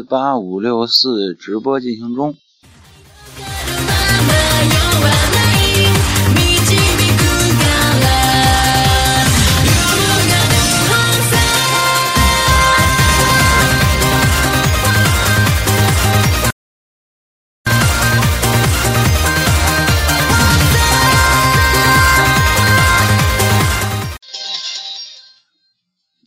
[0.00, 2.34] 四八五六四直播进行中。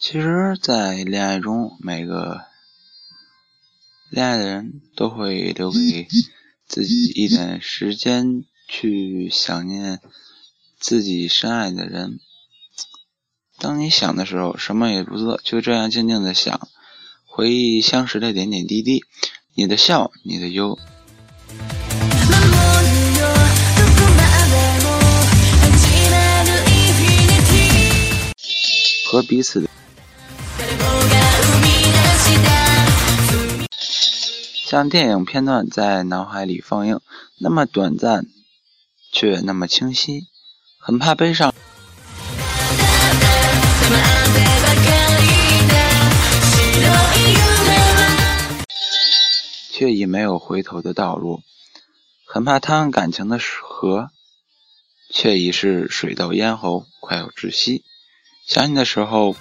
[0.00, 2.40] 其实，在恋爱中，每个
[4.10, 6.08] 恋爱的人都会留给
[6.66, 10.00] 自己一点时间去想念
[10.80, 12.18] 自己深爱的人。
[13.58, 16.68] 当你想的时候，什么也不做，就这样静静的想，
[17.26, 19.02] 回忆相识的点点滴滴，
[19.54, 20.78] 你的笑，你的忧，
[29.10, 29.68] 和彼此的。
[34.70, 37.00] 像电影片段在脑海里放映，
[37.38, 38.26] 那么短暂，
[39.10, 40.26] 却那么清晰。
[40.78, 41.54] 很怕悲伤，
[49.72, 51.40] 却已没有回头的道路。
[52.26, 54.10] 很怕贪感情的河，
[55.08, 57.86] 却已是水到咽喉，快要窒息。
[58.46, 59.34] 想你的时候。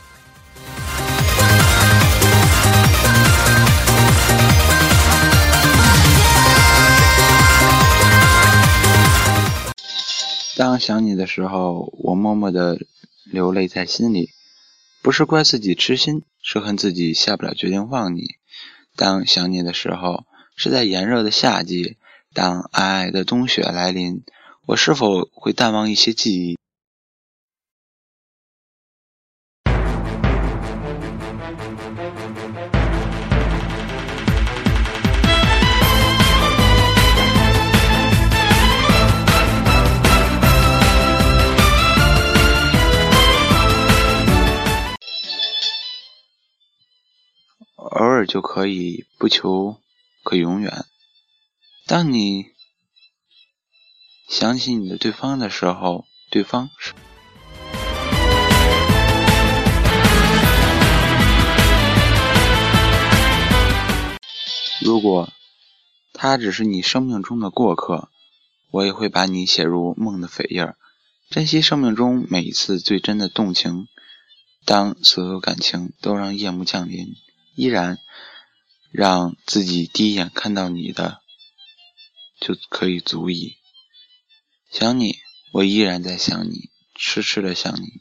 [10.57, 12.79] 当想你的时候，我默默的
[13.25, 14.31] 流泪在心里，
[15.03, 18.23] 不是怪自己痴心，是恨自己下不了决定放你。
[18.95, 20.25] 当想你的时候，
[20.55, 21.97] 是在炎热的夏季，
[22.33, 24.23] 当皑皑的冬雪来临，
[24.65, 26.57] 我是否会淡忘一些记忆？
[48.37, 49.81] 就可以，不求
[50.23, 50.85] 可永远。
[51.87, 52.45] 当你
[54.29, 56.93] 想起你的对方的时候，对方是。
[64.81, 65.33] 如果
[66.13, 68.09] 他只是你生命中的过客，
[68.69, 70.75] 我也会把你写入梦的扉页，
[71.31, 73.87] 珍惜生命中每一次最真的动情。
[74.63, 77.15] 当所有感情都让夜幕降临。
[77.57, 77.97] 依然
[78.91, 81.21] 让自己第一眼看到你的
[82.39, 83.55] 就可以足矣。
[84.69, 85.15] 想你，
[85.51, 87.99] 我依然在想你，痴痴的想你。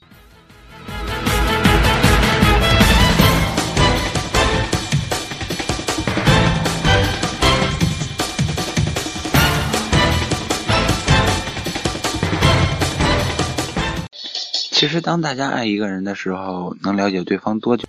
[14.71, 17.89] 其实，当大家爱一个人的时候，能了解对方多久？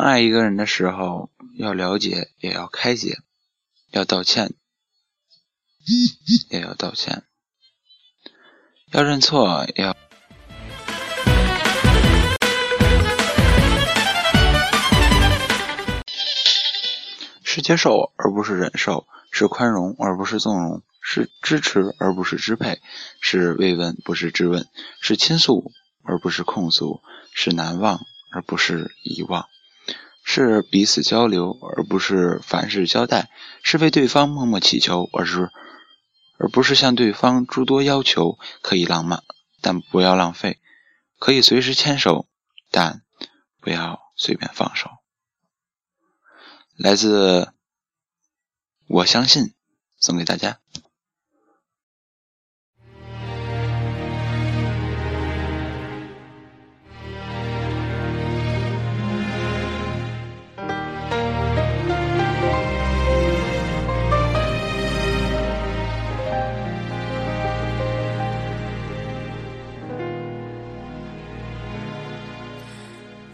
[0.00, 3.18] 爱一个人的时候，要了解，也要开解，
[3.90, 4.54] 要道歉，
[6.50, 7.24] 也要道歉，
[8.92, 9.94] 要认错，要
[17.44, 22.80] 是接受而不是忍受，是宽容而不是纵容，是支持而不是支配，
[23.20, 24.66] 是慰问不是质问，
[25.00, 25.72] 是倾诉
[26.02, 27.02] 而不是控诉，
[27.34, 28.00] 是难忘
[28.32, 29.46] 而不是遗忘。
[30.32, 33.24] 是彼此交流，而不是凡事交代；
[33.64, 35.50] 是为对方默默祈求，而是
[36.38, 38.38] 而不是向对方诸多要求。
[38.62, 39.24] 可以浪漫，
[39.60, 40.60] 但不要浪费；
[41.18, 42.28] 可以随时牵手，
[42.70, 43.02] 但
[43.60, 44.88] 不要随便放手。
[46.76, 47.52] 来自
[48.86, 49.52] 我相信，
[49.98, 50.60] 送给大家。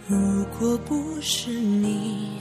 [0.08, 0.16] 如
[0.56, 2.38] 果不是你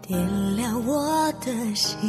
[0.00, 0.18] 点
[0.56, 2.00] 亮我的心，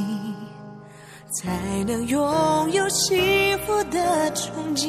[1.33, 4.87] 才能拥有幸福的憧憬。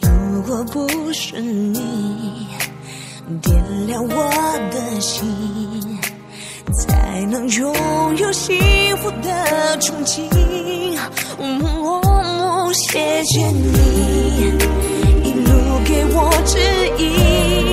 [0.00, 2.48] 如果不是你
[3.40, 5.24] 点亮我的心，
[6.72, 7.72] 才能拥
[8.16, 8.58] 有幸
[8.96, 10.98] 福的憧憬。
[11.38, 14.52] 哦，谢谢你
[15.84, 16.58] 给我指
[16.98, 17.65] 引，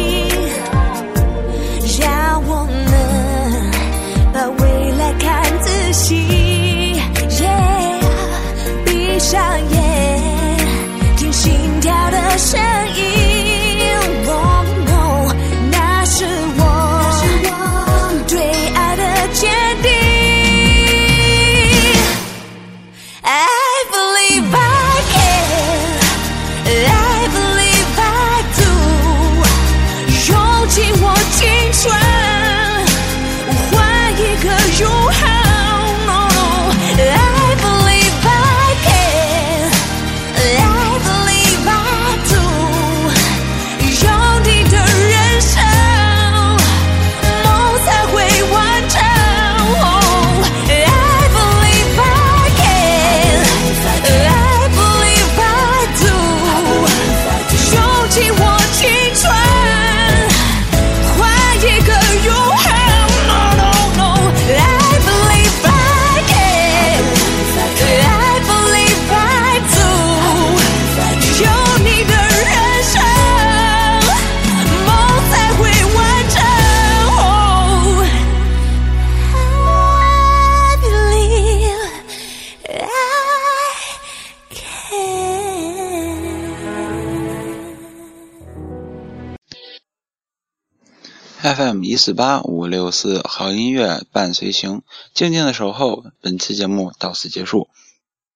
[91.43, 94.81] FM 一四八五六四好音乐伴随行，
[95.13, 96.05] 静静的守候。
[96.21, 97.67] 本期节目到此结束。